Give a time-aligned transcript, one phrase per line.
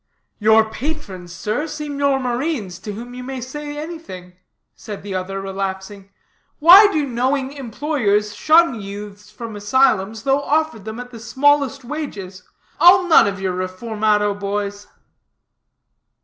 [0.39, 4.33] "Your patrons, sir, seem your marines to whom you may say anything,"
[4.73, 6.09] said the other, relapsing.
[6.57, 12.41] "Why do knowing employers shun youths from asylums, though offered them at the smallest wages?
[12.79, 14.87] I'll none of your reformado boys."